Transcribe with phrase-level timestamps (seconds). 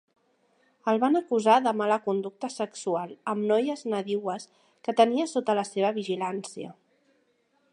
[0.91, 4.49] El van acusar de mala conducta sexual amb noies nadiues
[4.87, 6.73] que tenia sota la seva vigilància.